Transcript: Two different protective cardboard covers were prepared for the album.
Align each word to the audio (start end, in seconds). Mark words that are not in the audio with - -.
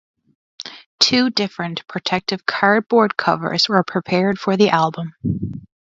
Two 0.99 1.29
different 1.29 1.87
protective 1.87 2.43
cardboard 2.47 3.15
covers 3.17 3.69
were 3.69 3.83
prepared 3.83 4.39
for 4.39 4.57
the 4.57 4.69
album. 4.71 5.13